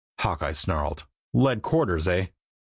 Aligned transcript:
Hawkeye 0.21 0.53
snarled. 0.53 1.05
"Lead 1.31 1.61
quarters 1.61 2.07
eh?" 2.07 2.29